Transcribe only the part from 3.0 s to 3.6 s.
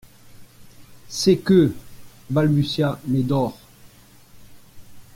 Médor.